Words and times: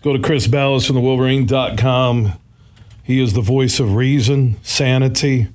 Let's 0.00 0.04
go 0.06 0.16
to 0.16 0.22
Chris 0.22 0.46
Balas 0.46 0.86
from 0.86 0.94
the 0.94 1.02
Wolverine.com. 1.02 2.32
He 3.02 3.20
is 3.20 3.34
the 3.34 3.42
voice 3.42 3.78
of 3.78 3.94
reason, 3.96 4.56
sanity, 4.62 5.48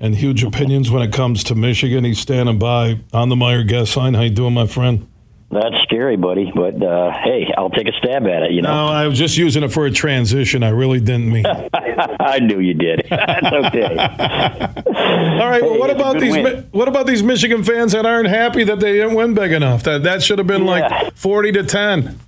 and 0.00 0.16
huge 0.16 0.42
opinions 0.42 0.90
when 0.90 1.00
it 1.00 1.12
comes 1.12 1.44
to 1.44 1.54
Michigan. 1.54 2.02
He's 2.02 2.18
standing 2.18 2.58
by 2.58 2.98
on 3.12 3.28
the 3.28 3.36
Meijer 3.36 3.68
guest 3.68 3.96
line. 3.96 4.14
How 4.14 4.22
you 4.22 4.30
doing, 4.30 4.52
my 4.52 4.66
friend? 4.66 5.06
That's 5.52 5.76
scary, 5.84 6.16
buddy. 6.16 6.50
But 6.52 6.82
uh, 6.82 7.12
hey, 7.22 7.52
I'll 7.56 7.70
take 7.70 7.86
a 7.86 7.92
stab 7.92 8.26
at 8.26 8.42
it. 8.42 8.50
You 8.50 8.62
know. 8.62 8.68
No, 8.68 8.86
I 8.88 9.06
was 9.06 9.16
just 9.16 9.38
using 9.38 9.62
it 9.62 9.68
for 9.68 9.86
a 9.86 9.92
transition. 9.92 10.64
I 10.64 10.70
really 10.70 10.98
didn't 10.98 11.30
mean. 11.30 11.46
I 11.78 12.40
knew 12.40 12.58
you 12.58 12.74
did. 12.74 13.06
That's 13.10 13.46
okay. 13.46 13.96
All 15.40 15.48
right. 15.48 15.62
Well, 15.62 15.78
what 15.78 15.90
about 15.90 16.18
these? 16.18 16.34
Mi- 16.34 16.64
What 16.72 16.88
about 16.88 17.06
these 17.06 17.22
Michigan 17.22 17.62
fans 17.62 17.92
that 17.92 18.06
aren't 18.06 18.26
happy 18.28 18.64
that 18.64 18.80
they 18.80 18.94
didn't 18.94 19.14
win 19.14 19.34
big 19.34 19.52
enough? 19.52 19.84
That 19.84 20.02
that 20.02 20.20
should 20.24 20.38
have 20.38 20.48
been 20.48 20.64
Yeah. 20.64 20.88
like 20.88 21.14
forty 21.16 21.52
to 21.52 21.62
ten. 21.62 22.18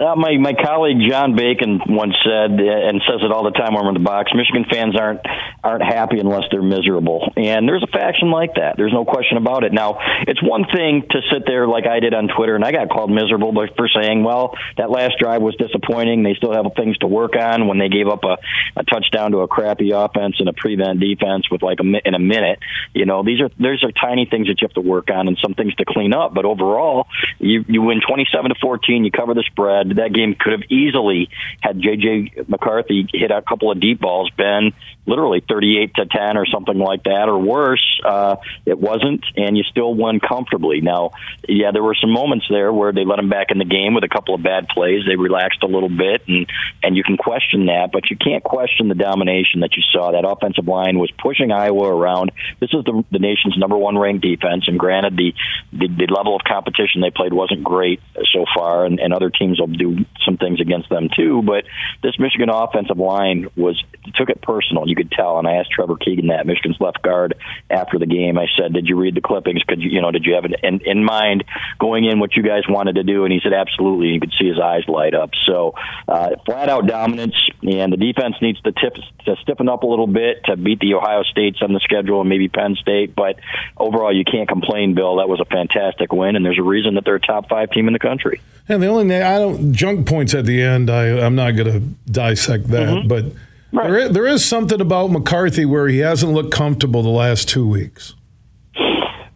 Uh, 0.00 0.14
my 0.14 0.36
my 0.38 0.54
colleague 0.54 0.98
John 1.10 1.34
Bacon 1.34 1.80
once 1.88 2.14
said, 2.22 2.52
uh, 2.52 2.86
and 2.86 3.02
says 3.02 3.18
it 3.20 3.32
all 3.32 3.42
the 3.42 3.50
time 3.50 3.74
when 3.74 3.82
we're 3.82 3.90
in 3.90 3.94
the 3.94 4.06
box. 4.06 4.30
Michigan 4.32 4.64
fans 4.70 4.94
aren't 4.94 5.22
aren't 5.64 5.82
happy 5.82 6.20
unless 6.20 6.44
they're 6.52 6.62
miserable, 6.62 7.32
and 7.36 7.68
there's 7.68 7.82
a 7.82 7.88
faction 7.88 8.30
like 8.30 8.54
that. 8.54 8.76
There's 8.76 8.92
no 8.92 9.04
question 9.04 9.38
about 9.38 9.64
it. 9.64 9.72
Now, 9.72 9.98
it's 10.28 10.40
one 10.40 10.66
thing 10.72 11.02
to 11.10 11.20
sit 11.32 11.42
there 11.46 11.66
like 11.66 11.88
I 11.88 11.98
did 11.98 12.14
on 12.14 12.28
Twitter, 12.28 12.54
and 12.54 12.64
I 12.64 12.70
got 12.70 12.90
called 12.90 13.10
miserable 13.10 13.52
for 13.76 13.88
saying, 13.88 14.22
"Well, 14.22 14.54
that 14.76 14.88
last 14.88 15.18
drive 15.18 15.42
was 15.42 15.56
disappointing. 15.56 16.22
They 16.22 16.34
still 16.34 16.52
have 16.52 16.64
things 16.76 16.96
to 16.98 17.08
work 17.08 17.34
on." 17.34 17.66
When 17.66 17.78
they 17.78 17.88
gave 17.88 18.06
up 18.06 18.22
a, 18.22 18.38
a 18.76 18.84
touchdown 18.84 19.32
to 19.32 19.38
a 19.38 19.48
crappy 19.48 19.90
offense 19.90 20.36
and 20.38 20.48
a 20.48 20.52
prevent 20.52 21.00
defense 21.00 21.50
with 21.50 21.62
like 21.62 21.80
a 21.80 22.06
in 22.06 22.14
a 22.14 22.20
minute, 22.20 22.60
you 22.94 23.04
know, 23.04 23.24
these 23.24 23.40
are 23.40 23.48
these 23.58 23.82
are 23.82 23.90
tiny 23.90 24.26
things 24.26 24.46
that 24.46 24.62
you 24.62 24.68
have 24.68 24.74
to 24.74 24.80
work 24.80 25.10
on 25.10 25.26
and 25.26 25.36
some 25.42 25.54
things 25.54 25.74
to 25.74 25.84
clean 25.84 26.14
up. 26.14 26.34
But 26.34 26.44
overall, 26.44 27.08
you 27.40 27.64
you 27.66 27.82
win 27.82 28.00
27 28.06 28.50
to 28.50 28.54
14. 28.62 29.04
You 29.04 29.10
cover 29.10 29.34
the 29.34 29.42
spread. 29.42 29.87
That 29.96 30.12
game 30.12 30.34
could 30.38 30.52
have 30.52 30.70
easily 30.70 31.28
had 31.60 31.78
JJ 31.80 32.48
McCarthy 32.48 33.06
hit 33.12 33.30
a 33.30 33.42
couple 33.42 33.70
of 33.70 33.80
deep 33.80 34.00
balls, 34.00 34.30
been 34.36 34.72
literally 35.08 35.42
38 35.48 35.94
to 35.94 36.06
10 36.06 36.36
or 36.36 36.46
something 36.46 36.78
like 36.78 37.04
that, 37.04 37.28
or 37.28 37.38
worse. 37.38 38.00
Uh, 38.04 38.36
it 38.66 38.78
wasn't, 38.78 39.24
and 39.36 39.56
you 39.56 39.64
still 39.64 39.94
won 39.94 40.20
comfortably. 40.20 40.80
Now, 40.82 41.12
yeah, 41.48 41.70
there 41.72 41.82
were 41.82 41.96
some 41.98 42.12
moments 42.12 42.46
there 42.50 42.72
where 42.72 42.92
they 42.92 43.04
let 43.04 43.18
him 43.18 43.30
back 43.30 43.50
in 43.50 43.58
the 43.58 43.64
game 43.64 43.94
with 43.94 44.04
a 44.04 44.08
couple 44.08 44.34
of 44.34 44.42
bad 44.42 44.68
plays. 44.68 45.04
They 45.08 45.16
relaxed 45.16 45.62
a 45.62 45.66
little 45.66 45.88
bit, 45.88 46.28
and 46.28 46.46
and 46.82 46.96
you 46.96 47.02
can 47.02 47.16
question 47.16 47.66
that, 47.66 47.90
but 47.90 48.10
you 48.10 48.16
can't 48.16 48.44
question 48.44 48.88
the 48.88 48.94
domination 48.94 49.60
that 49.60 49.76
you 49.76 49.82
saw. 49.90 50.12
That 50.12 50.28
offensive 50.28 50.68
line 50.68 50.98
was 50.98 51.10
pushing 51.18 51.50
Iowa 51.50 51.88
around. 51.88 52.30
This 52.60 52.70
is 52.72 52.84
the, 52.84 53.04
the 53.10 53.18
nation's 53.18 53.56
number 53.56 53.76
one 53.76 53.96
ranked 53.96 54.22
defense, 54.22 54.68
and 54.68 54.78
granted, 54.78 55.16
the, 55.16 55.32
the 55.72 55.88
the 55.88 56.14
level 56.14 56.36
of 56.36 56.42
competition 56.46 57.00
they 57.00 57.10
played 57.10 57.32
wasn't 57.32 57.64
great 57.64 58.00
so 58.32 58.44
far, 58.54 58.84
and, 58.84 59.00
and 59.00 59.14
other 59.14 59.30
teams 59.30 59.58
will 59.58 59.66
do 59.78 60.04
some 60.24 60.36
things 60.36 60.60
against 60.60 60.88
them 60.88 61.08
too. 61.14 61.42
But 61.42 61.64
this 62.02 62.18
Michigan 62.18 62.48
offensive 62.50 62.98
line 62.98 63.48
was 63.56 63.82
took 64.18 64.28
it 64.30 64.42
personal. 64.42 64.88
You 64.88 64.96
could 64.96 65.10
tell, 65.10 65.38
and 65.38 65.46
I 65.46 65.54
asked 65.54 65.70
Trevor 65.70 65.96
Keegan 65.96 66.26
that 66.26 66.46
Michigan's 66.46 66.76
left 66.80 67.00
guard 67.02 67.34
after 67.70 67.98
the 67.98 68.06
game. 68.06 68.36
I 68.36 68.46
said, 68.58 68.72
"Did 68.72 68.86
you 68.86 68.96
read 68.96 69.14
the 69.14 69.20
clippings? 69.20 69.62
Could 69.62 69.80
you, 69.80 69.90
you 69.90 70.02
know, 70.02 70.10
did 70.10 70.24
you 70.24 70.34
have 70.34 70.44
it 70.44 70.52
in, 70.62 70.80
in 70.84 71.04
mind 71.04 71.44
going 71.78 72.04
in 72.04 72.18
what 72.18 72.36
you 72.36 72.42
guys 72.42 72.62
wanted 72.68 72.96
to 72.96 73.04
do?" 73.04 73.24
And 73.24 73.32
he 73.32 73.40
said, 73.42 73.52
"Absolutely." 73.52 74.08
You 74.08 74.20
could 74.20 74.32
see 74.38 74.48
his 74.48 74.58
eyes 74.58 74.82
light 74.88 75.14
up. 75.14 75.30
So, 75.46 75.74
uh, 76.08 76.30
flat 76.44 76.68
out 76.68 76.86
dominance, 76.86 77.36
and 77.62 77.92
the 77.92 77.96
defense 77.96 78.36
needs 78.42 78.60
to 78.62 78.72
tip 78.72 78.96
to 79.24 79.36
stiffen 79.42 79.68
up 79.68 79.82
a 79.82 79.86
little 79.86 80.06
bit 80.06 80.44
to 80.44 80.56
beat 80.56 80.80
the 80.80 80.94
Ohio 80.94 81.22
States 81.22 81.58
on 81.62 81.72
the 81.72 81.80
schedule 81.80 82.20
and 82.20 82.28
maybe 82.28 82.48
Penn 82.48 82.76
State. 82.80 83.14
But 83.14 83.38
overall, 83.76 84.14
you 84.14 84.24
can't 84.24 84.48
complain, 84.48 84.94
Bill. 84.94 85.16
That 85.16 85.28
was 85.28 85.40
a 85.40 85.44
fantastic 85.44 86.12
win, 86.12 86.36
and 86.36 86.44
there's 86.44 86.58
a 86.58 86.62
reason 86.62 86.94
that 86.94 87.04
they're 87.04 87.16
a 87.16 87.20
top 87.20 87.48
five 87.48 87.70
team 87.70 87.86
in 87.86 87.92
the 87.92 87.98
country. 87.98 88.40
And 88.68 88.82
the 88.82 88.86
only 88.86 89.16
I 89.16 89.38
don't 89.38 89.72
junk 89.72 90.06
points 90.06 90.34
at 90.34 90.44
the 90.44 90.62
end. 90.62 90.90
I 90.90 91.18
I'm 91.24 91.34
not 91.34 91.52
going 91.52 91.72
to 91.72 91.80
dissect 92.10 92.68
that, 92.68 93.06
but 93.06 93.24
Right. 93.72 93.86
there 93.86 93.98
is, 93.98 94.10
there 94.10 94.26
is 94.26 94.44
something 94.44 94.80
about 94.80 95.10
McCarthy 95.10 95.64
where 95.64 95.88
he 95.88 95.98
hasn't 95.98 96.32
looked 96.32 96.52
comfortable 96.52 97.02
the 97.02 97.08
last 97.10 97.48
two 97.48 97.68
weeks. 97.68 98.14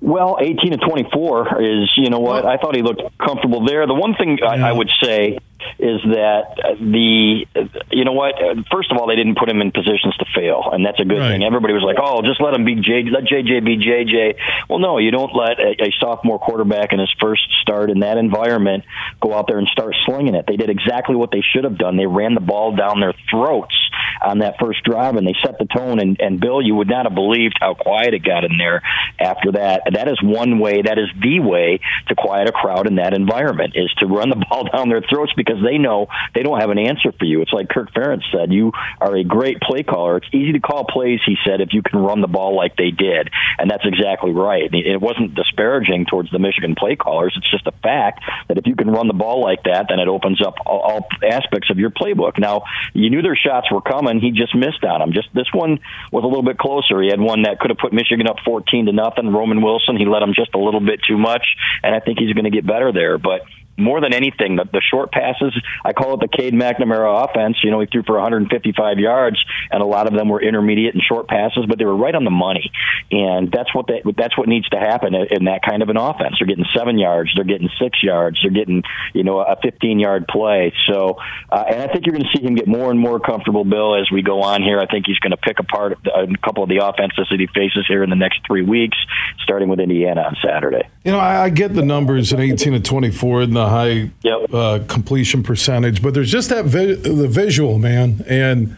Well, 0.01 0.39
18 0.41 0.73
to 0.73 0.77
24 0.79 1.63
is, 1.63 1.93
you 1.97 2.11
know 2.11 2.19
what? 2.19 2.45
I 2.45 2.57
thought 2.57 2.75
he 2.75 2.83
looked 2.83 3.03
comfortable 3.19 3.65
there. 3.65 3.87
The 3.87 3.95
one 3.95 4.15
thing 4.15 4.39
I, 4.43 4.69
I 4.69 4.73
would 4.73 4.91
say 5.03 5.39
is 5.79 6.01
that 6.03 6.77
the, 6.81 7.47
you 7.91 8.05
know 8.05 8.13
what? 8.13 8.35
First 8.71 8.91
of 8.93 8.99
all, 8.99 9.07
they 9.07 9.17
didn't 9.17 9.39
put 9.39 9.49
him 9.49 9.61
in 9.61 9.73
positions 9.73 10.17
to 10.19 10.27
fail, 10.35 10.71
and 10.73 10.85
that's 10.85 11.01
a 11.01 11.05
good 11.05 11.19
Right. 11.19 11.31
thing. 11.33 11.45
Everybody 11.45 11.75
was 11.75 11.83
like, 11.83 11.97
"Oh, 12.01 12.23
just 12.23 12.41
let 12.41 12.55
him 12.55 12.65
be 12.65 12.77
J, 12.77 13.05
let 13.11 13.25
JJ 13.25 13.65
be 13.65 13.77
JJ." 13.79 14.35
Well, 14.69 14.79
no, 14.79 14.99
you 14.99 15.11
don't 15.11 15.35
let 15.35 15.59
a, 15.59 15.85
a 15.89 15.93
sophomore 16.01 16.39
quarterback 16.39 16.93
in 16.93 16.99
his 16.99 17.11
first 17.21 17.43
start 17.61 17.91
in 17.91 18.01
that 18.01 18.17
environment 18.19 18.85
go 19.21 19.35
out 19.35 19.47
there 19.47 19.59
and 19.59 19.69
start 19.69 19.95
slinging 20.07 20.35
it. 20.35 20.47
They 20.47 20.57
did 20.57 20.71
exactly 20.71 21.17
what 21.17 21.31
they 21.31 21.43
should 21.43 21.65
have 21.65 21.79
done. 21.79 21.97
They 21.97 22.07
ran 22.07 22.35
the 22.35 22.41
ball 22.41 22.75
down 22.77 23.01
their 23.01 23.15
throats 23.31 23.75
on 24.23 24.39
that 24.39 24.57
first 24.61 24.83
drive, 24.85 25.17
and 25.17 25.27
they 25.27 25.35
set 25.45 25.59
the 25.59 25.67
tone. 25.67 25.99
And, 26.01 26.21
and 26.21 26.41
Bill, 26.41 26.61
you 26.63 26.75
would 26.77 26.89
not 26.89 27.07
have 27.07 27.15
believed 27.15 27.57
how 27.61 27.75
quiet 27.75 28.15
it 28.15 28.25
got 28.25 28.45
in 28.45 28.57
there 28.59 28.83
after 29.19 29.53
that. 29.53 29.83
That 29.93 30.09
is 30.09 30.21
one 30.23 30.59
way. 30.59 30.83
That 30.83 30.99
is 30.99 31.09
the 31.21 31.41
way 31.41 31.81
to 32.09 32.15
quiet 32.15 32.49
a 32.49 32.53
crowd 32.53 32.87
in 32.87 32.97
that 32.97 33.15
environment 33.15 33.75
is 33.77 33.93
to 33.99 34.07
run 34.07 34.29
the 34.31 34.37
ball 34.51 34.65
down 34.65 34.89
their 34.89 35.03
throats 35.03 35.33
because 35.37 35.62
they 35.63 35.79
know 35.79 36.07
they 36.35 36.43
don't 36.43 36.61
have 36.61 36.71
an 36.71 36.79
answer 36.79 37.13
for 37.13 37.25
you. 37.25 37.43
It's 37.43 37.53
like 37.53 37.69
Kirk 37.69 37.93
Ferentz 37.93 38.25
said, 38.33 38.53
"You 38.53 38.73
are 39.01 39.17
a 39.17 39.25
great 39.25 39.61
play 39.61 39.83
caller. 39.83 40.19
It's 40.19 40.29
easy 40.33 40.53
to 40.53 40.61
call 40.61 40.85
plays," 40.85 41.21
he 41.25 41.37
said, 41.47 41.61
"if 41.61 41.73
you 41.73 41.83
can 41.83 42.01
run 42.01 42.21
the 42.21 42.29
ball 42.29 42.57
like 42.57 42.77
they 42.77 42.91
did." 42.91 43.31
And 43.59 43.71
that's 43.71 43.85
exactly 43.85 44.33
right. 44.33 44.69
It 44.73 45.01
wasn't 45.01 45.35
disparaging 45.35 46.07
towards 46.07 46.31
the 46.31 46.39
Michigan 46.39 46.75
play 46.75 46.97
callers. 46.97 47.35
It's 47.37 47.51
just 47.51 47.67
a 47.67 47.73
fact 47.83 48.23
that 48.49 48.59
if 48.59 48.67
you 48.67 48.75
can 48.75 48.91
run 48.91 49.09
the 49.09 49.15
ball 49.15 49.41
like 49.43 49.65
that, 49.65 49.87
then 49.89 50.01
it 50.01 50.09
opens 50.09 50.41
up 50.43 50.55
all, 50.67 51.09
aspects 51.23 51.71
of 51.71 51.79
your 51.79 51.91
playbook. 51.91 52.39
Now, 52.39 52.63
you 52.93 53.11
knew 53.11 53.23
their 53.23 53.37
shots 53.37 53.71
were 53.71 53.81
coming. 53.81 54.21
He 54.21 54.31
just 54.31 54.55
missed 54.55 54.85
on 54.85 55.01
them. 55.01 55.13
Just 55.13 55.29
this 55.35 55.49
one 55.53 55.79
was 56.11 56.25
a 56.25 56.27
little 56.27 56.43
bit 56.43 56.59
closer. 56.59 57.01
He 57.03 57.09
had 57.09 57.21
one 57.21 57.43
that 57.43 57.61
could 57.61 57.71
have 57.71 57.79
put 57.79 57.93
Michigan 57.93 58.27
up 58.29 58.37
14 58.45 58.87
to 58.87 58.93
nothing. 58.93 59.33
Roman 59.33 59.63
Wilson, 59.63 59.97
he 59.97 60.05
let 60.07 60.23
him 60.23 60.35
just 60.35 60.55
a 60.55 60.59
little 60.59 60.81
bit 60.81 61.01
too 61.07 61.19
much, 61.19 61.47
and 61.83 61.95
I 61.95 62.01
think 62.01 62.19
he's 62.19 62.33
going 62.33 62.45
to 62.45 62.51
get 62.51 62.67
better 62.67 62.93
there. 62.93 63.19
But 63.19 63.43
more 63.77 64.01
than 64.01 64.13
anything, 64.13 64.57
the, 64.57 64.65
the 64.73 64.83
short 64.83 65.13
passes, 65.13 65.55
I 65.85 65.93
call 65.93 66.15
it 66.15 66.21
the 66.21 66.29
Cade 66.29 66.55
McNamara 66.55 67.25
offense. 67.25 67.57
You 67.63 67.71
know, 67.71 67.81
he 67.81 67.87
threw 67.87 68.03
for 68.03 68.15
155 68.15 68.99
yards, 68.99 69.43
and 69.71 69.83
a 69.83 69.87
lot 69.87 70.07
of 70.07 70.13
them 70.13 70.29
were 70.29 70.43
intermediate 70.43 70.95
and 70.95 71.03
short 71.03 71.29
passes, 71.29 71.65
but 71.67 71.79
they 71.79 71.85
were 71.85 71.97
right 71.97 72.15
on 72.15 72.25
the 72.25 72.31
money. 72.31 72.71
And 73.11 73.51
that's 73.51 73.75
what 73.75 73.87
they, 73.87 74.03
that's 74.17 74.37
what 74.37 74.49
needs 74.49 74.69
to 74.71 74.79
happen 74.79 75.15
in, 75.15 75.27
in 75.31 75.45
that 75.45 75.63
kind 75.63 75.83
of 75.83 75.89
an 75.89 75.97
offense. 75.97 76.37
They're 76.39 76.47
getting 76.47 76.67
seven 76.77 76.99
yards, 76.99 77.31
they're 77.35 77.45
getting 77.45 77.71
six 77.81 78.03
yards, 78.03 78.39
they're 78.43 78.53
getting 78.53 78.83
you 79.15 79.25
know 79.25 79.41
a 79.41 79.57
15 79.63 79.99
yard 79.99 80.27
play. 80.29 80.73
So, 80.87 81.19
uh, 81.51 81.65
and 81.69 81.83
I 81.83 81.93
think 81.93 82.07
you're 82.07 82.15
going 82.15 82.27
to 82.31 82.39
see 82.39 82.45
him 82.45 82.55
get 82.55 82.69
more 82.69 82.91
and 82.91 83.01
more 83.01 83.21
comfortable, 83.21 83.65
Bill, 83.65 83.97
as 83.97 84.11
we 84.11 84.23
go 84.23 84.43
on 84.43 84.63
here. 84.63 84.79
I 84.79 84.87
think 84.87 85.07
he's 85.07 85.19
going 85.19 85.33
to 85.33 85.37
pick 85.37 85.59
apart 85.59 85.99
a 86.07 86.27
couple 86.45 86.63
of 86.63 86.69
the 86.69 86.85
offenses 86.85 87.27
that 87.31 87.41
he 87.41 87.47
faces 87.49 87.85
here 87.89 88.03
in 88.03 88.11
the 88.11 88.17
next 88.17 88.41
three 88.47 88.63
weeks, 88.63 88.97
starting 89.43 89.69
with 89.69 89.81
Indiana 89.81 90.23
on 90.23 90.37
Saturday. 90.45 90.89
You 91.05 91.13
know, 91.13 91.19
I, 91.19 91.45
I 91.45 91.49
get 91.51 91.75
the 91.75 91.83
numbers 91.83 92.33
in 92.33 92.41
18 92.41 92.75
to 92.75 92.81
24 92.81 93.43
and 93.43 93.57
the 93.57 93.69
high 93.73 94.11
Yep. 94.23 94.55
uh, 94.55 94.79
completion 94.87 95.43
percentage, 95.43 96.03
but 96.03 96.15
there's 96.15 96.31
just 96.31 96.49
that 96.51 96.65
vi- 96.67 96.95
the 96.95 97.27
visual, 97.29 97.79
man, 97.79 98.25
and 98.29 98.77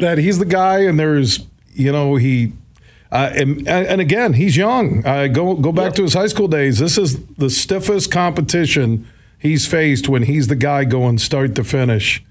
that 0.00 0.18
he's 0.18 0.38
the 0.38 0.44
guy, 0.44 0.80
and 0.80 0.98
there's, 0.98 1.46
you 1.74 1.92
know, 1.92 2.16
he. 2.16 2.52
Uh, 3.12 3.30
and, 3.36 3.68
and 3.68 4.00
again, 4.00 4.32
he's 4.32 4.56
young. 4.56 5.06
Uh, 5.06 5.28
go 5.28 5.54
go 5.54 5.70
back 5.70 5.92
to 5.94 6.02
his 6.02 6.14
high 6.14 6.26
school 6.26 6.48
days. 6.48 6.80
This 6.80 6.98
is 6.98 7.24
the 7.36 7.48
stiffest 7.48 8.10
competition 8.10 9.06
he's 9.38 9.64
faced 9.66 10.08
when 10.08 10.24
he's 10.24 10.48
the 10.48 10.56
guy 10.56 10.84
going 10.84 11.18
start 11.18 11.54
to 11.54 11.62
finish. 11.64 12.24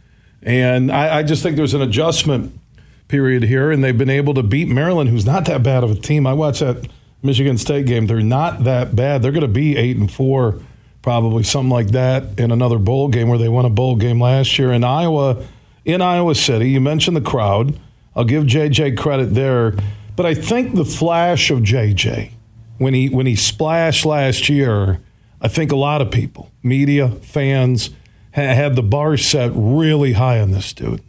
And 0.44 0.92
I, 0.92 1.20
I 1.20 1.24
just 1.24 1.42
think 1.44 1.56
there's 1.56 1.74
an 1.74 1.82
adjustment 1.82 2.60
period 3.08 3.44
here, 3.44 3.72
and 3.72 3.82
they've 3.84 3.98
been 3.98 4.10
able 4.10 4.34
to 4.34 4.44
beat 4.44 4.68
Maryland, 4.68 5.10
who's 5.10 5.26
not 5.26 5.46
that 5.46 5.64
bad 5.64 5.84
of 5.84 5.92
a 5.92 5.96
team. 5.96 6.28
I 6.28 6.34
watched 6.34 6.60
that 6.60 6.88
Michigan 7.24 7.58
State 7.58 7.86
game; 7.86 8.08
they're 8.08 8.20
not 8.20 8.66
that 8.66 8.96
bad. 8.98 9.22
They're 9.22 9.32
going 9.32 9.42
to 9.42 9.48
be 9.48 9.78
eight 9.78 9.96
and 9.96 10.12
four, 10.12 10.60
probably 11.06 11.44
something 11.44 11.70
like 11.70 11.90
that, 11.90 12.40
in 12.40 12.50
another 12.50 12.80
bowl 12.80 13.10
game 13.10 13.28
where 13.28 13.38
they 13.38 13.48
won 13.48 13.64
a 13.64 13.70
bowl 13.70 13.96
game 13.96 14.20
last 14.20 14.58
year 14.58 14.74
in 14.74 14.84
Iowa. 14.84 15.46
In 15.86 16.02
Iowa 16.02 16.34
City, 16.34 16.72
you 16.72 16.82
mentioned 16.82 17.16
the 17.16 17.22
crowd. 17.22 17.80
I'll 18.16 18.26
give 18.26 18.46
JJ 18.46 18.98
credit 18.98 19.36
there, 19.36 19.76
but 20.16 20.26
I 20.26 20.34
think 20.34 20.74
the 20.74 20.84
flash 20.84 21.52
of 21.52 21.60
JJ 21.60 22.32
when 22.80 22.96
he 22.96 23.10
when 23.10 23.28
he 23.28 23.36
splashed 23.36 24.04
last 24.04 24.50
year, 24.50 25.00
I 25.40 25.48
think 25.48 25.72
a 25.72 25.76
lot 25.76 26.02
of 26.02 26.10
people, 26.10 26.52
media, 26.64 27.10
fans, 27.10 27.92
ha- 28.34 28.42
had 28.42 28.76
the 28.76 28.82
bar 28.82 29.16
set 29.16 29.52
really 29.54 30.14
high 30.14 30.40
on 30.40 30.50
this 30.50 30.74
dude. 30.74 31.04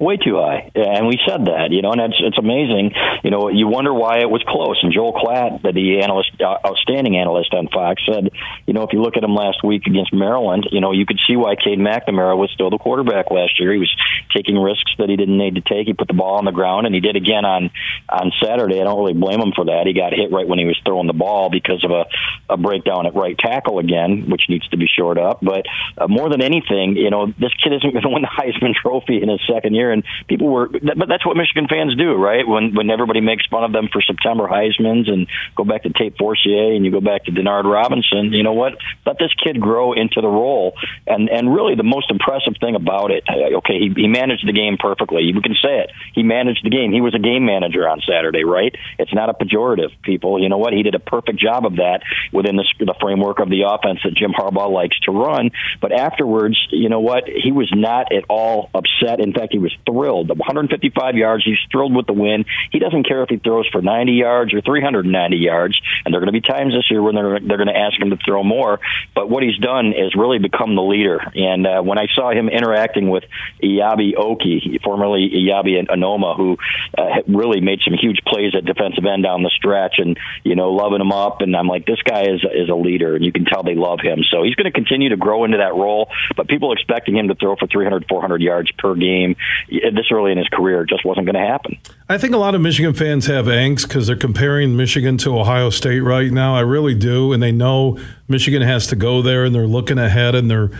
Way 0.00 0.16
too 0.16 0.40
high, 0.40 0.72
and 0.74 1.06
we 1.06 1.20
said 1.28 1.44
that, 1.44 1.68
you 1.70 1.82
know, 1.82 1.92
and 1.92 2.00
it's 2.00 2.16
it's 2.18 2.38
amazing. 2.38 2.92
You 3.22 3.30
know, 3.30 3.48
you 3.48 3.68
wonder 3.68 3.92
why 3.92 4.18
it 4.20 4.30
was 4.30 4.42
close. 4.48 4.80
And 4.82 4.92
Joel 4.92 5.12
Klatt, 5.12 5.60
the 5.60 6.00
analyst, 6.00 6.32
uh, 6.40 6.56
outstanding 6.66 7.16
analyst 7.16 7.52
on 7.52 7.68
Fox, 7.68 8.00
said, 8.08 8.30
you 8.66 8.72
know, 8.72 8.82
if 8.82 8.94
you 8.94 9.02
look 9.02 9.18
at 9.18 9.22
him 9.22 9.34
last 9.34 9.62
week 9.62 9.86
against 9.86 10.12
Maryland, 10.12 10.66
you 10.72 10.80
know, 10.80 10.92
you 10.92 11.04
could 11.04 11.20
see 11.28 11.36
why 11.36 11.54
Cade 11.54 11.78
McNamara 11.78 12.36
was 12.36 12.50
still 12.54 12.70
the 12.70 12.78
quarterback 12.78 13.30
last 13.30 13.60
year. 13.60 13.72
He 13.72 13.78
was 13.78 13.94
taking 14.34 14.56
risks 14.56 14.90
that 14.98 15.10
he 15.10 15.16
didn't 15.16 15.36
need 15.36 15.56
to 15.56 15.60
take. 15.60 15.86
He 15.86 15.92
put 15.92 16.08
the 16.08 16.14
ball 16.14 16.38
on 16.38 16.46
the 16.46 16.56
ground, 16.56 16.86
and 16.86 16.94
he 16.94 17.00
did 17.00 17.16
again 17.16 17.44
on 17.44 17.70
on 18.08 18.32
Saturday. 18.42 18.80
I 18.80 18.84
don't 18.84 18.98
really 18.98 19.18
blame 19.18 19.40
him 19.40 19.52
for 19.54 19.66
that. 19.66 19.84
He 19.86 19.92
got 19.92 20.14
hit 20.14 20.32
right 20.32 20.48
when 20.48 20.58
he 20.58 20.64
was 20.64 20.80
throwing 20.84 21.08
the 21.08 21.12
ball 21.12 21.50
because 21.50 21.84
of 21.84 21.90
a, 21.90 22.06
a 22.48 22.56
breakdown 22.56 23.06
at 23.06 23.14
right 23.14 23.36
tackle 23.36 23.78
again, 23.78 24.30
which 24.30 24.48
needs 24.48 24.66
to 24.68 24.78
be 24.78 24.88
shored 24.88 25.18
up. 25.18 25.40
But 25.42 25.66
uh, 25.98 26.08
more 26.08 26.30
than 26.30 26.40
anything, 26.40 26.96
you 26.96 27.10
know, 27.10 27.26
this 27.26 27.52
kid 27.62 27.74
isn't 27.74 27.92
going 27.92 28.02
to 28.08 28.08
win 28.08 28.22
the 28.22 28.32
Heisman 28.32 28.72
Trophy 28.74 29.20
in 29.20 29.28
his 29.28 29.40
second 29.46 29.74
year 29.74 29.89
and 29.92 30.04
people 30.28 30.48
were, 30.48 30.68
but 30.68 31.08
that's 31.08 31.24
what 31.26 31.36
Michigan 31.36 31.66
fans 31.68 31.96
do, 31.96 32.14
right? 32.14 32.46
When 32.46 32.74
when 32.74 32.90
everybody 32.90 33.20
makes 33.20 33.46
fun 33.46 33.64
of 33.64 33.72
them 33.72 33.88
for 33.92 34.02
September 34.02 34.46
Heisman's 34.48 35.08
and 35.08 35.28
go 35.56 35.64
back 35.64 35.82
to 35.84 35.90
Tate 35.90 36.16
Forcier 36.18 36.72
and 36.74 36.84
you 36.84 36.90
go 36.90 37.00
back 37.00 37.24
to 37.24 37.32
Denard 37.32 37.64
Robinson, 37.64 38.32
you 38.32 38.42
know 38.42 38.52
what? 38.52 38.76
Let 39.06 39.18
this 39.18 39.32
kid 39.34 39.60
grow 39.60 39.92
into 39.92 40.20
the 40.20 40.28
role. 40.28 40.74
And 41.06 41.28
and 41.28 41.52
really, 41.54 41.74
the 41.74 41.82
most 41.82 42.10
impressive 42.10 42.54
thing 42.60 42.74
about 42.74 43.10
it, 43.10 43.24
uh, 43.28 43.58
okay, 43.58 43.78
he, 43.78 43.92
he 43.94 44.08
managed 44.08 44.46
the 44.46 44.52
game 44.52 44.76
perfectly. 44.78 45.22
You 45.22 45.40
can 45.40 45.54
say 45.54 45.80
it. 45.80 45.90
He 46.14 46.22
managed 46.22 46.64
the 46.64 46.70
game. 46.70 46.92
He 46.92 47.00
was 47.00 47.14
a 47.14 47.18
game 47.18 47.44
manager 47.44 47.88
on 47.88 48.00
Saturday, 48.06 48.44
right? 48.44 48.74
It's 48.98 49.14
not 49.14 49.28
a 49.28 49.34
pejorative, 49.34 49.90
people. 50.02 50.40
You 50.40 50.48
know 50.48 50.58
what? 50.58 50.72
He 50.72 50.82
did 50.82 50.94
a 50.94 50.98
perfect 51.00 51.38
job 51.38 51.66
of 51.66 51.76
that 51.76 52.02
within 52.32 52.56
the, 52.56 52.64
the 52.78 52.94
framework 53.00 53.38
of 53.38 53.48
the 53.48 53.62
offense 53.62 54.00
that 54.04 54.14
Jim 54.14 54.32
Harbaugh 54.32 54.70
likes 54.70 54.98
to 55.00 55.12
run. 55.12 55.50
But 55.80 55.92
afterwards, 55.92 56.58
you 56.70 56.88
know 56.88 57.00
what? 57.00 57.24
He 57.26 57.52
was 57.52 57.70
not 57.74 58.12
at 58.12 58.24
all 58.28 58.70
upset. 58.74 59.20
In 59.20 59.32
fact, 59.32 59.52
he 59.52 59.58
was 59.58 59.74
thrilled. 59.86 60.28
The 60.28 60.34
155 60.34 61.14
yards, 61.16 61.44
he's 61.44 61.58
thrilled 61.70 61.94
with 61.94 62.06
the 62.06 62.12
win. 62.12 62.44
He 62.72 62.78
doesn't 62.78 63.06
care 63.06 63.22
if 63.22 63.28
he 63.28 63.36
throws 63.38 63.68
for 63.68 63.82
90 63.82 64.12
yards 64.12 64.54
or 64.54 64.60
390 64.60 65.36
yards. 65.36 65.80
And 66.04 66.12
there 66.12 66.20
are 66.20 66.24
going 66.24 66.34
to 66.34 66.40
be 66.40 66.46
times 66.46 66.74
this 66.74 66.90
year 66.90 67.02
when 67.02 67.14
they're 67.14 67.40
they're 67.40 67.56
going 67.56 67.68
to 67.68 67.76
ask 67.76 68.00
him 68.00 68.10
to 68.10 68.16
throw 68.16 68.42
more. 68.42 68.80
But 69.14 69.28
what 69.28 69.42
he's 69.42 69.56
done 69.58 69.92
is 69.92 70.14
really 70.14 70.38
become 70.38 70.74
the 70.74 70.82
leader. 70.82 71.20
And 71.34 71.66
uh, 71.66 71.82
when 71.82 71.98
I 71.98 72.06
saw 72.14 72.30
him 72.30 72.48
interacting 72.48 73.10
with 73.10 73.24
Eyabi 73.62 74.14
Okie, 74.14 74.82
formerly 74.82 75.30
Eyabi 75.30 75.86
Anoma, 75.88 76.36
who 76.36 76.56
uh, 76.96 77.22
really 77.28 77.60
made 77.60 77.80
some 77.84 77.94
huge 77.94 78.18
plays 78.26 78.54
at 78.56 78.64
defensive 78.64 79.04
end 79.04 79.22
down 79.22 79.42
the 79.42 79.50
stretch, 79.50 79.98
and 79.98 80.18
you 80.44 80.54
know 80.54 80.70
loving 80.70 81.00
him 81.00 81.12
up, 81.12 81.40
and 81.40 81.56
I'm 81.56 81.68
like, 81.68 81.86
this 81.86 82.02
guy 82.02 82.22
is 82.22 82.44
is 82.52 82.68
a 82.68 82.74
leader, 82.74 83.16
and 83.16 83.24
you 83.24 83.32
can 83.32 83.44
tell 83.44 83.62
they 83.62 83.74
love 83.74 84.00
him. 84.00 84.20
So 84.30 84.42
he's 84.42 84.54
going 84.54 84.70
to 84.70 84.76
continue 84.76 85.10
to 85.10 85.16
grow 85.16 85.44
into 85.44 85.58
that 85.58 85.74
role. 85.74 86.10
But 86.36 86.48
people 86.48 86.72
expecting 86.72 87.16
him 87.16 87.28
to 87.28 87.34
throw 87.34 87.56
for 87.56 87.66
300, 87.66 88.06
400 88.08 88.42
yards 88.42 88.70
per 88.72 88.94
game. 88.94 89.36
This 89.70 90.06
early 90.10 90.32
in 90.32 90.38
his 90.38 90.48
career 90.48 90.84
just 90.84 91.04
wasn't 91.04 91.26
going 91.26 91.40
to 91.40 91.48
happen. 91.48 91.78
I 92.08 92.18
think 92.18 92.34
a 92.34 92.38
lot 92.38 92.54
of 92.54 92.60
Michigan 92.60 92.92
fans 92.92 93.26
have 93.26 93.46
angst 93.46 93.86
because 93.86 94.08
they're 94.08 94.16
comparing 94.16 94.76
Michigan 94.76 95.16
to 95.18 95.38
Ohio 95.38 95.70
State 95.70 96.00
right 96.00 96.30
now. 96.30 96.56
I 96.56 96.60
really 96.60 96.94
do, 96.94 97.32
and 97.32 97.42
they 97.42 97.52
know 97.52 97.98
Michigan 98.28 98.62
has 98.62 98.88
to 98.88 98.96
go 98.96 99.22
there, 99.22 99.44
and 99.44 99.54
they're 99.54 99.66
looking 99.66 99.98
ahead, 99.98 100.34
and 100.34 100.50
they're. 100.50 100.70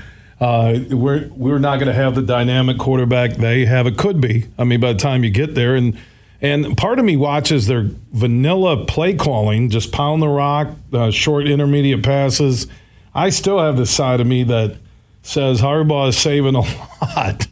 Uh, 0.40 0.80
we're 0.88 1.28
we're 1.28 1.58
not 1.58 1.76
going 1.76 1.86
to 1.86 1.92
have 1.92 2.14
the 2.14 2.22
dynamic 2.22 2.78
quarterback 2.78 3.32
they 3.34 3.66
have. 3.66 3.86
It 3.86 3.98
could 3.98 4.20
be. 4.20 4.46
I 4.58 4.64
mean, 4.64 4.80
by 4.80 4.94
the 4.94 4.98
time 4.98 5.22
you 5.22 5.30
get 5.30 5.54
there, 5.54 5.76
and 5.76 5.98
and 6.40 6.76
part 6.76 6.98
of 6.98 7.04
me 7.04 7.16
watches 7.16 7.66
their 7.66 7.90
vanilla 8.12 8.86
play 8.86 9.14
calling, 9.14 9.68
just 9.68 9.92
pound 9.92 10.22
the 10.22 10.28
rock, 10.28 10.68
uh, 10.92 11.10
short 11.10 11.46
intermediate 11.46 12.02
passes. 12.02 12.66
I 13.14 13.28
still 13.28 13.58
have 13.58 13.76
the 13.76 13.86
side 13.86 14.20
of 14.20 14.26
me 14.26 14.44
that 14.44 14.76
says 15.22 15.60
Harbaugh 15.60 16.08
is 16.08 16.16
saving 16.16 16.54
a 16.54 16.60
lot 17.02 17.46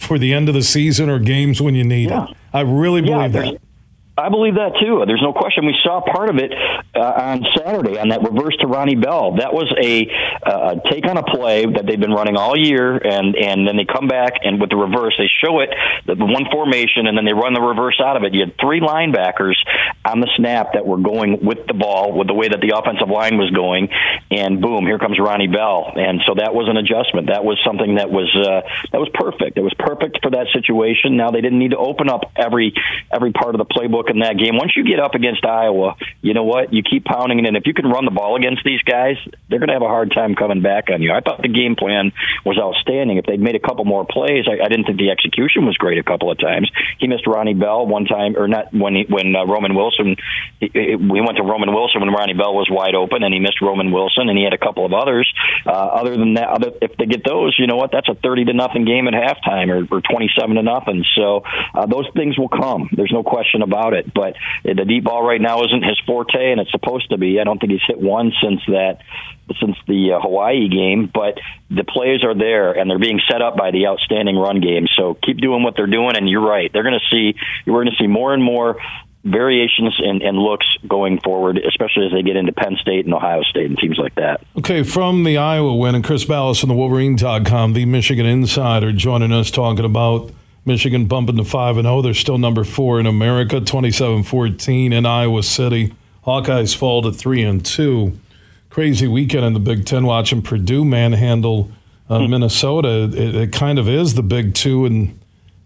for 0.00 0.18
the 0.18 0.32
end 0.32 0.48
of 0.48 0.54
the 0.54 0.62
season 0.62 1.08
or 1.10 1.18
games 1.18 1.60
when 1.60 1.74
you 1.74 1.84
need 1.84 2.10
yeah. 2.10 2.24
it. 2.24 2.36
I 2.52 2.62
really 2.62 3.02
believe 3.02 3.34
yeah, 3.34 3.52
that. 3.52 3.60
I 4.16 4.28
believe 4.28 4.54
that 4.54 4.76
too. 4.80 5.02
There's 5.06 5.22
no 5.22 5.32
question. 5.32 5.64
We 5.64 5.74
saw 5.82 6.00
part 6.00 6.28
of 6.28 6.36
it 6.36 6.52
uh, 6.94 7.00
on 7.00 7.46
Saturday 7.56 7.98
on 7.98 8.08
that 8.08 8.22
reverse 8.22 8.56
to 8.60 8.66
Ronnie 8.66 8.96
Bell. 8.96 9.36
That 9.36 9.54
was 9.54 9.72
a 9.80 10.10
uh, 10.44 10.74
take 10.90 11.06
on 11.06 11.16
a 11.16 11.22
play 11.22 11.64
that 11.64 11.86
they've 11.86 12.00
been 12.00 12.12
running 12.12 12.36
all 12.36 12.58
year, 12.58 12.96
and 12.96 13.36
and 13.36 13.66
then 13.66 13.76
they 13.76 13.86
come 13.86 14.08
back 14.08 14.34
and 14.42 14.60
with 14.60 14.70
the 14.70 14.76
reverse, 14.76 15.14
they 15.16 15.30
show 15.42 15.60
it 15.60 15.70
the 16.06 16.16
one 16.16 16.44
formation, 16.52 17.06
and 17.06 17.16
then 17.16 17.24
they 17.24 17.32
run 17.32 17.54
the 17.54 17.62
reverse 17.62 18.00
out 18.04 18.16
of 18.16 18.24
it. 18.24 18.34
You 18.34 18.40
had 18.40 18.58
three 18.60 18.80
linebackers 18.80 19.56
on 20.04 20.20
the 20.20 20.30
snap 20.36 20.72
that 20.72 20.86
were 20.86 20.96
going 20.96 21.44
with 21.44 21.66
the 21.66 21.74
ball 21.74 22.16
with 22.16 22.26
the 22.26 22.34
way 22.34 22.48
that 22.48 22.60
the 22.60 22.72
offensive 22.76 23.08
line 23.08 23.36
was 23.36 23.50
going, 23.50 23.90
and 24.30 24.60
boom, 24.60 24.86
here 24.86 24.98
comes 24.98 25.18
Ronnie 25.20 25.46
Bell, 25.46 25.92
and 25.94 26.20
so 26.26 26.34
that 26.40 26.54
was 26.54 26.68
an 26.68 26.78
adjustment. 26.78 27.28
That 27.28 27.44
was 27.44 27.60
something 27.64 27.96
that 27.96 28.10
was 28.10 28.32
uh, 28.32 28.64
that 28.92 28.98
was 28.98 29.10
perfect. 29.12 29.58
It 29.58 29.62
was 29.62 29.74
perfect 29.76 30.20
for 30.22 30.30
that 30.32 30.48
situation. 30.56 31.16
Now 31.16 31.30
they 31.30 31.42
didn't 31.42 31.58
need 31.58 31.72
to 31.72 31.78
open 31.78 32.08
up 32.08 32.32
every 32.34 32.72
every 33.12 33.32
part 33.32 33.54
of 33.54 33.58
the 33.60 33.68
playbook 33.68 34.08
in 34.08 34.20
that 34.20 34.40
game. 34.40 34.56
Once 34.56 34.72
you 34.74 34.88
get 34.88 35.00
up 35.00 35.14
against 35.14 35.44
Iowa, 35.44 35.96
you 36.22 36.32
know 36.32 36.44
what? 36.44 36.72
You 36.72 36.82
keep 36.82 37.04
pounding 37.04 37.38
it, 37.38 37.44
and 37.44 37.56
if 37.56 37.66
you 37.66 37.74
can 37.74 37.84
run 37.84 38.06
the 38.06 38.10
ball 38.10 38.36
against 38.36 38.64
these 38.64 38.80
guys, 38.80 39.20
they're 39.50 39.60
going 39.60 39.68
to 39.68 39.76
have 39.76 39.84
a 39.84 39.92
hard 39.92 40.12
time 40.16 40.34
coming 40.34 40.62
back 40.62 40.88
on 40.88 41.02
you. 41.02 41.12
I 41.12 41.20
thought 41.20 41.42
the 41.42 41.52
game 41.52 41.76
plan 41.76 42.12
was 42.46 42.56
outstanding. 42.56 43.18
If 43.18 43.26
they'd 43.26 43.40
made 43.40 43.54
a 43.54 43.60
couple 43.60 43.84
more 43.84 44.06
plays, 44.08 44.48
I, 44.48 44.64
I 44.64 44.68
didn't 44.68 44.86
think 44.86 44.96
the 44.96 45.10
execution 45.10 45.66
was 45.66 45.76
great 45.76 45.98
a 45.98 46.02
couple 46.02 46.32
of 46.32 46.38
times. 46.38 46.70
He 46.96 47.06
missed 47.06 47.26
Ronnie 47.26 47.52
Bell 47.52 47.84
one 47.86 48.06
time, 48.06 48.36
or 48.38 48.48
not 48.48 48.72
when 48.72 48.94
he, 48.94 49.04
when 49.06 49.36
uh, 49.36 49.44
Roman 49.44 49.74
Wilson. 49.74 49.89
He, 49.98 50.96
we 50.96 51.20
went 51.20 51.36
to 51.36 51.42
Roman 51.42 51.72
Wilson 51.72 52.00
when 52.00 52.10
Ronnie 52.10 52.34
Bell 52.34 52.54
was 52.54 52.68
wide 52.70 52.94
open, 52.94 53.22
and 53.22 53.32
he 53.32 53.40
missed 53.40 53.60
Roman 53.60 53.92
Wilson, 53.92 54.28
and 54.28 54.36
he 54.38 54.44
had 54.44 54.52
a 54.52 54.58
couple 54.58 54.84
of 54.86 54.92
others. 54.92 55.30
Uh, 55.66 55.70
other 55.70 56.16
than 56.16 56.34
that, 56.34 56.48
other, 56.48 56.72
if 56.80 56.96
they 56.96 57.06
get 57.06 57.24
those, 57.24 57.56
you 57.58 57.66
know 57.66 57.76
what? 57.76 57.90
That's 57.92 58.08
a 58.08 58.14
thirty 58.14 58.44
to 58.44 58.52
nothing 58.52 58.84
game 58.84 59.08
at 59.08 59.14
halftime, 59.14 59.68
or, 59.68 59.86
or 59.94 60.00
twenty-seven 60.00 60.56
to 60.56 60.62
nothing. 60.62 61.04
So 61.14 61.42
uh, 61.74 61.86
those 61.86 62.06
things 62.14 62.38
will 62.38 62.48
come. 62.48 62.88
There's 62.92 63.12
no 63.12 63.22
question 63.22 63.62
about 63.62 63.94
it. 63.94 64.12
But 64.12 64.34
the 64.64 64.84
deep 64.84 65.04
ball 65.04 65.26
right 65.26 65.40
now 65.40 65.64
isn't 65.64 65.84
his 65.84 65.98
forte, 66.06 66.52
and 66.52 66.60
it's 66.60 66.70
supposed 66.70 67.10
to 67.10 67.18
be. 67.18 67.40
I 67.40 67.44
don't 67.44 67.58
think 67.58 67.72
he's 67.72 67.86
hit 67.86 68.00
one 68.00 68.32
since 68.42 68.60
that 68.68 68.98
since 69.58 69.76
the 69.88 70.12
uh, 70.12 70.20
Hawaii 70.20 70.68
game, 70.68 71.10
but 71.12 71.34
the 71.70 71.82
plays 71.82 72.22
are 72.22 72.38
there 72.38 72.72
and 72.72 72.88
they're 72.88 73.00
being 73.00 73.20
set 73.28 73.42
up 73.42 73.56
by 73.56 73.72
the 73.72 73.88
outstanding 73.88 74.36
run 74.36 74.60
game. 74.60 74.86
So 74.96 75.14
keep 75.14 75.38
doing 75.38 75.64
what 75.64 75.74
they're 75.76 75.86
doing, 75.88 76.16
and 76.16 76.28
you're 76.28 76.46
right. 76.46 76.72
They're 76.72 76.84
going 76.84 77.00
to 77.00 77.10
see 77.10 77.38
we're 77.66 77.82
going 77.82 77.94
to 77.96 78.02
see 78.02 78.06
more 78.06 78.32
and 78.32 78.42
more 78.42 78.76
variations 79.24 80.00
in, 80.02 80.22
in 80.22 80.36
looks 80.36 80.66
going 80.88 81.20
forward, 81.20 81.58
especially 81.58 82.06
as 82.06 82.12
they 82.12 82.22
get 82.22 82.36
into 82.36 82.52
Penn 82.52 82.76
State 82.80 83.04
and 83.04 83.14
Ohio 83.14 83.42
State 83.42 83.66
and 83.66 83.78
teams 83.78 83.98
like 83.98 84.14
that. 84.14 84.42
Okay, 84.58 84.82
from 84.82 85.24
the 85.24 85.36
Iowa 85.36 85.74
win, 85.74 85.94
and 85.94 86.04
Chris 86.04 86.24
Balas 86.24 86.58
from 86.58 86.70
the 86.70 86.74
Wolverine.com, 86.74 87.74
the 87.74 87.84
Michigan 87.84 88.26
Insider, 88.26 88.92
joining 88.92 89.32
us 89.32 89.50
talking 89.50 89.84
about 89.84 90.32
Michigan 90.64 91.06
bumping 91.06 91.36
to 91.36 91.44
5 91.44 91.76
and 91.78 91.86
0. 91.86 92.02
They're 92.02 92.14
still 92.14 92.38
number 92.38 92.64
4 92.64 93.00
in 93.00 93.06
America, 93.06 93.60
27-14 93.60 94.92
in 94.92 95.06
Iowa 95.06 95.42
City. 95.42 95.94
Hawkeyes 96.24 96.76
fall 96.76 97.02
to 97.02 97.12
3 97.12 97.42
and 97.42 97.64
2. 97.64 98.18
Crazy 98.70 99.06
weekend 99.06 99.44
in 99.44 99.52
the 99.52 99.60
Big 99.60 99.84
10 99.84 100.06
watching 100.06 100.42
Purdue 100.42 100.84
manhandle 100.84 101.72
uh, 102.08 102.20
hmm. 102.20 102.30
Minnesota. 102.30 103.10
It, 103.12 103.34
it, 103.34 103.52
kind 103.52 103.78
of 103.78 103.88
is 103.88 104.14
the 104.14 104.22
Big 104.22 104.54
2 104.54 104.86
and 104.86 105.20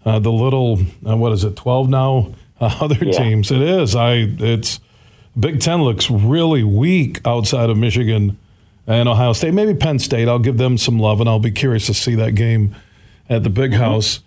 uh, 0.04 0.18
the 0.18 0.32
little 0.32 0.80
uh, 1.06 1.16
what 1.16 1.32
is 1.32 1.44
it 1.44 1.56
12 1.56 1.88
now 1.88 2.34
other 2.80 3.04
yeah. 3.04 3.12
teams. 3.12 3.50
It 3.50 3.62
is. 3.62 3.94
I 3.94 4.28
it's 4.38 4.80
Big 5.38 5.60
10 5.60 5.82
looks 5.82 6.10
really 6.10 6.62
weak 6.62 7.20
outside 7.26 7.68
of 7.68 7.76
Michigan 7.76 8.38
and 8.86 9.08
Ohio 9.08 9.32
State. 9.32 9.52
Maybe 9.52 9.74
Penn 9.74 9.98
State. 9.98 10.28
I'll 10.28 10.38
give 10.38 10.58
them 10.58 10.78
some 10.78 10.98
love 10.98 11.20
and 11.20 11.28
I'll 11.28 11.40
be 11.40 11.50
curious 11.50 11.86
to 11.86 11.94
see 11.94 12.14
that 12.14 12.34
game 12.34 12.74
at 13.28 13.42
the 13.42 13.50
Big 13.50 13.72
mm-hmm. 13.72 13.80
House. 13.80 14.20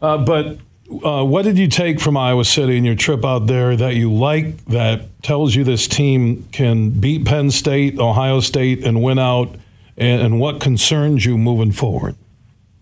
Uh, 0.00 0.18
but 0.18 0.58
uh, 1.04 1.24
what 1.24 1.44
did 1.44 1.58
you 1.58 1.68
take 1.68 2.00
from 2.00 2.16
Iowa 2.16 2.44
City 2.44 2.76
in 2.76 2.84
your 2.84 2.94
trip 2.94 3.24
out 3.24 3.46
there 3.46 3.76
that 3.76 3.94
you 3.94 4.12
like 4.12 4.64
that 4.66 5.22
tells 5.22 5.54
you 5.54 5.64
this 5.64 5.88
team 5.88 6.46
can 6.52 6.90
beat 6.90 7.24
Penn 7.24 7.50
State, 7.50 7.98
Ohio 7.98 8.40
State, 8.40 8.84
and 8.84 9.02
win 9.02 9.18
out? 9.18 9.56
And, 9.96 10.22
and 10.22 10.40
what 10.40 10.60
concerns 10.60 11.24
you 11.24 11.36
moving 11.36 11.72
forward? 11.72 12.16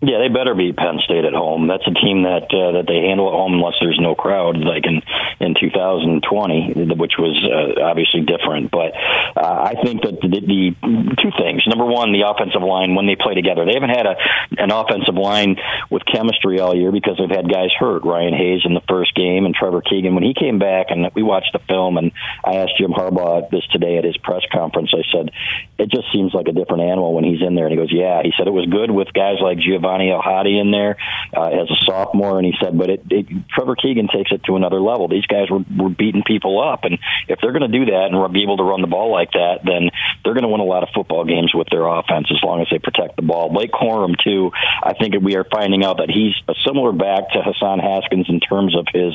Yeah, 0.01 0.17
they 0.17 0.33
better 0.33 0.55
beat 0.55 0.77
Penn 0.77 0.97
State 1.05 1.25
at 1.25 1.33
home. 1.33 1.67
That's 1.67 1.85
a 1.85 1.93
team 1.93 2.23
that 2.25 2.49
uh, 2.49 2.81
that 2.81 2.89
they 2.89 3.05
handle 3.05 3.29
at 3.29 3.37
home 3.37 3.53
unless 3.53 3.77
there's 3.79 4.01
no 4.01 4.15
crowd, 4.15 4.57
like 4.57 4.89
in 4.89 5.05
in 5.37 5.53
2020, 5.53 6.97
which 6.97 7.21
was 7.21 7.37
uh, 7.45 7.85
obviously 7.85 8.25
different. 8.25 8.71
But 8.71 8.97
uh, 9.37 9.61
I 9.61 9.77
think 9.77 10.01
that 10.01 10.17
the, 10.25 10.41
the 10.41 11.15
two 11.21 11.29
things: 11.37 11.69
number 11.69 11.85
one, 11.85 12.17
the 12.17 12.25
offensive 12.25 12.65
line 12.65 12.97
when 12.97 13.05
they 13.05 13.13
play 13.13 13.37
together, 13.37 13.61
they 13.61 13.77
haven't 13.77 13.93
had 13.93 14.09
a 14.09 14.17
an 14.57 14.73
offensive 14.73 15.13
line 15.13 15.61
with 15.93 16.01
chemistry 16.09 16.57
all 16.59 16.73
year 16.73 16.91
because 16.91 17.21
they've 17.21 17.29
had 17.29 17.45
guys 17.45 17.69
hurt. 17.77 18.01
Ryan 18.01 18.33
Hayes 18.33 18.65
in 18.65 18.73
the 18.73 18.81
first 18.89 19.13
game 19.13 19.45
and 19.45 19.53
Trevor 19.53 19.85
Keegan 19.85 20.17
when 20.17 20.25
he 20.25 20.33
came 20.33 20.57
back, 20.57 20.89
and 20.89 21.13
we 21.13 21.21
watched 21.21 21.53
the 21.53 21.61
film. 21.69 22.01
And 22.01 22.09
I 22.43 22.65
asked 22.65 22.73
Jim 22.81 22.89
Harbaugh 22.89 23.53
this 23.53 23.69
today 23.69 24.01
at 24.01 24.03
his 24.03 24.17
press 24.17 24.41
conference. 24.49 24.97
I 24.97 25.05
said, 25.13 25.29
"It 25.77 25.93
just 25.93 26.09
seems 26.09 26.33
like 26.33 26.49
a 26.49 26.57
different 26.57 26.89
animal 26.89 27.13
when 27.13 27.23
he's 27.23 27.45
in 27.45 27.53
there." 27.53 27.69
And 27.69 27.73
he 27.73 27.77
goes, 27.77 27.93
"Yeah." 27.93 28.25
He 28.25 28.33
said 28.33 28.49
it 28.49 28.57
was 28.57 28.65
good 28.65 28.89
with 28.89 29.13
guys 29.13 29.37
like 29.45 29.61
Giovanni 29.61 29.90
Vani 29.91 30.11
El-Hadi 30.11 30.57
in 30.57 30.71
there 30.71 30.97
uh, 31.35 31.49
as 31.61 31.69
a 31.69 31.75
sophomore, 31.85 32.37
and 32.37 32.45
he 32.45 32.53
said, 32.61 32.77
but 32.77 32.89
it, 32.89 33.03
it, 33.09 33.25
Trevor 33.49 33.75
Keegan 33.75 34.07
takes 34.07 34.31
it 34.31 34.43
to 34.45 34.55
another 34.55 34.79
level. 34.79 35.07
These 35.07 35.25
guys 35.25 35.49
were, 35.49 35.63
were 35.77 35.89
beating 35.89 36.23
people 36.25 36.61
up, 36.61 36.83
and 36.83 36.97
if 37.27 37.39
they're 37.41 37.51
going 37.51 37.69
to 37.69 37.79
do 37.79 37.85
that 37.91 38.09
and 38.11 38.33
be 38.33 38.43
able 38.43 38.57
to 38.57 38.63
run 38.63 38.81
the 38.81 38.87
ball 38.87 39.11
like 39.11 39.31
that, 39.31 39.59
then 39.63 39.89
they're 40.23 40.33
going 40.33 40.43
to 40.43 40.49
win 40.49 40.61
a 40.61 40.65
lot 40.65 40.83
of 40.83 40.89
football 40.93 41.25
games 41.25 41.53
with 41.53 41.67
their 41.69 41.85
offense 41.85 42.27
as 42.31 42.41
long 42.43 42.61
as 42.61 42.67
they 42.71 42.79
protect 42.79 43.15
the 43.15 43.21
ball. 43.21 43.49
Blake 43.49 43.71
Corum, 43.71 44.15
too, 44.23 44.51
I 44.83 44.93
think 44.93 45.15
we 45.21 45.35
are 45.35 45.45
finding 45.45 45.83
out 45.83 45.97
that 45.97 46.09
he's 46.09 46.33
a 46.47 46.53
similar 46.65 46.91
back 46.91 47.31
to 47.33 47.41
Hassan 47.41 47.79
Haskins 47.79 48.27
in 48.29 48.39
terms 48.39 48.75
of 48.75 48.87
his 48.93 49.13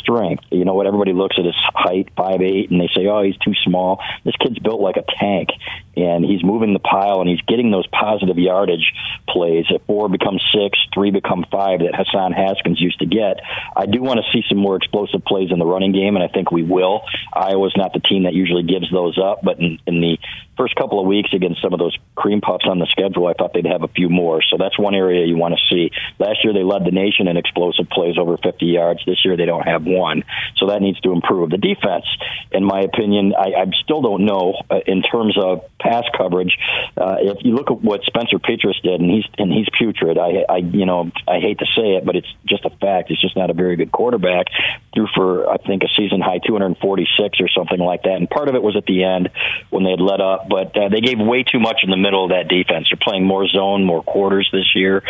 strength. 0.00 0.44
You 0.50 0.64
know 0.64 0.74
what? 0.74 0.86
Everybody 0.86 1.12
looks 1.12 1.36
at 1.38 1.44
his 1.44 1.54
height, 1.74 2.08
five 2.16 2.42
eight, 2.42 2.70
and 2.70 2.80
they 2.80 2.88
say, 2.94 3.06
"Oh, 3.06 3.22
he's 3.22 3.36
too 3.38 3.54
small." 3.64 4.00
This 4.24 4.34
kid's 4.36 4.58
built 4.58 4.80
like 4.80 4.96
a 4.96 5.04
tank, 5.18 5.50
and 5.96 6.24
he's 6.24 6.42
moving 6.42 6.72
the 6.72 6.80
pile, 6.80 7.20
and 7.20 7.28
he's 7.28 7.40
getting 7.42 7.70
those 7.70 7.86
positive 7.86 8.38
yardage 8.38 8.92
plays. 9.28 9.66
If 9.70 9.82
four 9.86 10.08
becomes 10.10 10.42
six, 10.52 10.78
three 10.92 11.10
become 11.10 11.44
five 11.50 11.80
that 11.80 11.94
Hassan 11.94 12.32
Haskins 12.32 12.80
used 12.80 12.98
to 13.00 13.06
get. 13.06 13.40
I 13.76 13.86
do 13.86 14.02
want 14.02 14.20
to 14.20 14.26
see 14.32 14.44
some 14.48 14.58
more 14.58 14.76
explosive 14.76 15.24
plays 15.24 15.50
in 15.50 15.58
the 15.58 15.66
running 15.66 15.92
game, 15.92 16.16
and 16.16 16.24
I 16.24 16.28
think 16.28 16.50
we 16.50 16.62
will. 16.62 17.02
Iowa's 17.32 17.74
not 17.76 17.92
the 17.92 18.00
team 18.00 18.24
that 18.24 18.34
usually 18.34 18.62
gives 18.62 18.90
those 18.90 19.18
up, 19.18 19.40
but 19.42 19.58
in, 19.58 19.78
in 19.86 20.00
the 20.00 20.18
first 20.60 20.74
couple 20.76 21.00
of 21.00 21.06
weeks 21.06 21.30
against 21.32 21.62
some 21.62 21.72
of 21.72 21.78
those 21.78 21.96
cream 22.14 22.42
puffs 22.42 22.66
on 22.68 22.78
the 22.78 22.86
schedule, 22.86 23.26
I 23.26 23.32
thought 23.32 23.54
they'd 23.54 23.66
have 23.66 23.82
a 23.82 23.88
few 23.88 24.10
more. 24.10 24.42
So 24.42 24.58
that's 24.58 24.78
one 24.78 24.94
area 24.94 25.26
you 25.26 25.36
want 25.36 25.54
to 25.54 25.60
see. 25.74 25.90
Last 26.18 26.44
year 26.44 26.52
they 26.52 26.62
led 26.62 26.84
the 26.84 26.90
nation 26.90 27.28
in 27.28 27.38
explosive 27.38 27.88
plays 27.88 28.18
over 28.18 28.36
50 28.36 28.66
yards. 28.66 29.00
This 29.06 29.24
year 29.24 29.38
they 29.38 29.46
don't 29.46 29.66
have 29.66 29.84
one, 29.84 30.24
so 30.56 30.66
that 30.66 30.82
needs 30.82 31.00
to 31.00 31.12
improve. 31.12 31.48
The 31.48 31.56
defense, 31.56 32.04
in 32.52 32.64
my 32.64 32.80
opinion, 32.80 33.32
I, 33.34 33.62
I 33.62 33.64
still 33.82 34.02
don't 34.02 34.26
know 34.26 34.54
uh, 34.68 34.80
in 34.86 35.02
terms 35.02 35.38
of 35.40 35.64
pass 35.78 36.04
coverage. 36.16 36.58
Uh, 36.94 37.16
if 37.20 37.38
you 37.40 37.54
look 37.54 37.70
at 37.70 37.80
what 37.80 38.02
Spencer 38.04 38.38
Petras 38.38 38.80
did, 38.82 39.00
and 39.00 39.10
he's 39.10 39.24
and 39.38 39.50
he's 39.50 39.68
putrid. 40.00 40.18
I, 40.18 40.52
I, 40.52 40.56
you 40.58 40.86
know, 40.86 41.10
I 41.28 41.40
hate 41.40 41.58
to 41.58 41.66
say 41.76 41.96
it, 41.96 42.04
but 42.04 42.16
it's 42.16 42.28
just 42.46 42.64
a 42.64 42.70
fact. 42.70 43.08
He's 43.08 43.20
just 43.20 43.36
not 43.36 43.50
a 43.50 43.54
very 43.54 43.76
good 43.76 43.92
quarterback. 43.92 44.46
Threw 44.94 45.06
for 45.14 45.48
I 45.48 45.58
think 45.58 45.82
a 45.82 45.88
season 45.96 46.20
high 46.20 46.38
246 46.38 47.40
or 47.40 47.48
something 47.48 47.78
like 47.78 48.02
that, 48.02 48.14
and 48.14 48.28
part 48.28 48.48
of 48.48 48.54
it 48.54 48.62
was 48.62 48.76
at 48.76 48.86
the 48.86 49.04
end 49.04 49.30
when 49.70 49.84
they 49.84 49.90
had 49.90 50.00
let 50.00 50.20
up, 50.20 50.48
but 50.48 50.76
uh, 50.76 50.88
they 50.88 51.00
gave 51.00 51.18
way 51.18 51.44
too 51.44 51.60
much 51.60 51.80
in 51.82 51.90
the 51.90 51.96
middle 51.96 52.24
of 52.24 52.30
that 52.30 52.48
defense. 52.48 52.88
They're 52.90 52.98
playing 53.00 53.24
more 53.24 53.46
zone, 53.46 53.84
more 53.84 54.02
quarters 54.02 54.48
this 54.52 54.74
year, 54.74 55.02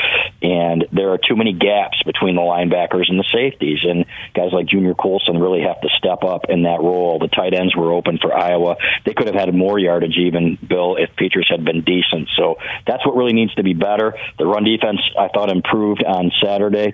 and 0.43 0.87
there 0.93 1.11
are 1.11 1.19
too 1.19 1.37
many 1.37 1.53
gaps 1.53 2.03
between 2.05 2.37
the 2.37 2.43
linebackers 2.43 3.09
and 3.09 3.19
the 3.19 3.29
safeties. 3.33 3.79
And 3.83 4.05
guys 4.35 4.53
like 4.53 4.67
Junior 4.67 4.95
Colson 4.95 5.39
really 5.39 5.63
have 5.63 5.81
to 5.81 5.89
step 5.99 6.25
up 6.25 6.47
in 6.49 6.63
that 6.63 6.81
role. 6.81 7.19
The 7.19 7.29
tight 7.29 7.55
ends 7.55 7.75
were 7.75 7.93
open 7.93 8.19
for 8.19 8.35
Iowa. 8.35 8.77
They 9.05 9.15
could 9.15 9.27
have 9.27 9.37
had 9.37 9.55
more 9.55 9.79
yardage, 9.79 10.17
even 10.19 10.59
Bill, 10.67 10.97
if 10.97 11.11
Petras 11.17 11.51
had 11.51 11.65
been 11.65 11.83
decent. 11.83 12.20
That's 13.01 13.07
what 13.07 13.17
really 13.17 13.33
needs 13.33 13.55
to 13.55 13.63
be 13.63 13.73
better. 13.73 14.15
The 14.39 14.45
run 14.45 14.65
defense, 14.65 15.01
I 15.19 15.29
thought, 15.29 15.51
improved 15.51 16.05
on 16.05 16.31
Saturday 16.43 16.93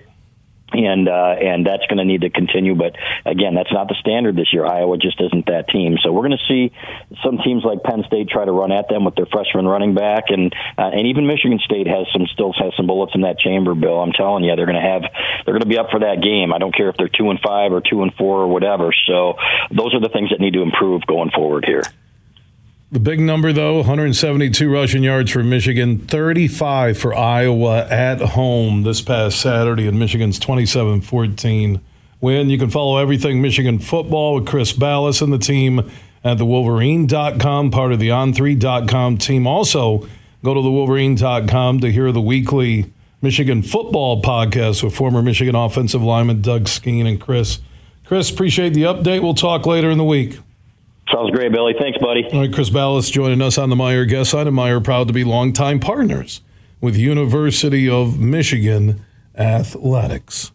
and 0.73 1.09
uh, 1.09 1.35
and 1.41 1.67
that's 1.67 1.87
going 1.87 1.99
to 1.99 2.05
need 2.05 2.23
to 2.23 2.31
continue. 2.31 2.75
But 2.75 2.95
again, 3.25 3.55
that's 3.55 3.73
not 3.73 3.89
the 3.89 3.97
standard 4.01 4.37
this 4.37 4.53
year. 4.53 4.65
Iowa 4.65 4.99
just 4.99 5.21
isn't 5.21 5.47
that 5.47 5.69
team. 5.69 5.97
So 6.03 6.13
we're 6.13 6.27
going 6.27 6.39
to 6.39 6.47
see 6.49 6.73
some 7.25 7.39
teams 7.39 7.65
like 7.65 7.83
Penn 7.83 8.05
State 8.07 8.29
try 8.29 8.45
to 8.45 8.53
run 8.53 8.73
at 8.73 8.89
them 8.89 9.05
with 9.05 9.15
their 9.15 9.27
freshman 9.27 9.67
running 9.67 9.95
back, 9.95 10.25
and 10.29 10.55
uh, 10.79 10.91
and 10.93 11.07
even 11.09 11.27
Michigan 11.27 11.59
State 11.65 11.87
has 11.87 12.07
some 12.13 12.27
still 12.33 12.53
has 12.53 12.73
some 12.77 12.87
bullets 12.87 13.13
in 13.15 13.23
that 13.23 13.39
chamber. 13.39 13.75
Bill, 13.75 14.01
I'm 14.01 14.13
telling 14.13 14.45
you, 14.45 14.55
they're 14.57 14.67
going 14.67 14.81
to 14.81 14.89
have 14.89 15.03
they're 15.45 15.55
going 15.55 15.67
to 15.67 15.71
be 15.71 15.79
up 15.79 15.91
for 15.91 16.01
that 16.01 16.23
game. 16.23 16.53
I 16.53 16.59
don't 16.59 16.75
care 16.75 16.89
if 16.89 16.97
they're 16.97 17.09
two 17.09 17.31
and 17.31 17.39
five 17.41 17.73
or 17.73 17.81
two 17.81 18.03
and 18.03 18.13
four 18.15 18.43
or 18.43 18.49
whatever. 18.49 18.93
So 19.07 19.35
those 19.71 19.95
are 19.95 20.01
the 20.01 20.11
things 20.11 20.31
that 20.31 20.41
need 20.41 20.55
to 20.55 20.63
improve 20.63 21.07
going 21.07 21.31
forward 21.31 21.65
here. 21.65 21.83
The 22.93 23.01
big 23.01 23.19
number, 23.19 23.53
though 23.53 23.79
172 23.79 24.73
rushing 24.73 25.03
yards 25.03 25.33
for 25.33 25.43
Michigan, 25.43 25.99
35 25.99 26.97
for 26.97 27.13
Iowa 27.15 27.85
at 27.89 28.21
home 28.21 28.85
this 28.85 29.03
past 29.03 29.41
Saturday 29.41 29.89
in 29.89 29.99
Michigan's 29.99 30.39
27 30.39 31.01
14 31.01 31.81
win. 32.21 32.49
You 32.49 32.59
can 32.59 32.71
follow 32.71 32.99
everything 32.99 33.43
Michigan 33.43 33.81
football 33.81 34.35
with 34.35 34.47
Chris 34.47 34.73
Balas 34.73 35.21
and 35.21 35.33
the 35.33 35.39
team 35.39 35.91
at 36.23 36.39
the 36.39 36.45
Wolverine.com, 36.45 37.73
part 37.73 37.93
of 37.93 37.99
the 37.99 38.11
On3.com 38.11 39.19
team. 39.19 39.49
Also, 39.49 40.09
go 40.45 40.55
to 40.55 40.63
the 40.63 40.71
Wolverine.com 40.71 41.81
to 41.81 41.91
hear 41.91 42.13
the 42.13 42.21
weekly 42.21 42.93
Michigan 43.21 43.63
football 43.63 44.23
podcast 44.23 44.85
with 44.85 44.95
former 44.95 45.23
Michigan 45.23 45.57
offensive 45.57 46.03
lineman 46.03 46.41
Doug 46.41 46.69
Skene 46.69 47.09
and 47.09 47.21
Chris. 47.21 47.59
Chris, 48.05 48.31
appreciate 48.31 48.75
the 48.75 48.83
update. 48.83 49.23
We'll 49.23 49.35
talk 49.35 49.67
later 49.67 49.91
in 49.91 49.99
the 49.99 50.05
week. 50.05 50.39
Sounds 51.13 51.31
great, 51.31 51.53
Billy. 51.53 51.75
Thanks, 51.79 51.99
buddy. 51.99 52.25
All 52.33 52.41
right, 52.41 52.53
Chris 52.53 52.69
Balas 52.69 53.11
joining 53.11 53.41
us 53.41 53.59
on 53.59 53.71
the 53.71 53.77
Meijer 53.77 54.09
guest 54.09 54.31
side, 54.31 54.47
and 54.47 54.57
Meijer 54.57 54.83
proud 54.83 55.07
to 55.07 55.15
be 55.15 55.23
longtime 55.25 55.79
partners 55.79 56.41
with 56.81 56.97
University 56.97 57.89
of 57.89 58.19
Michigan 58.19 59.05
Athletics. 59.37 60.51